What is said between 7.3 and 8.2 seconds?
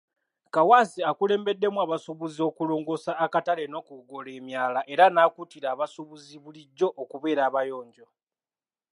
abayonjo.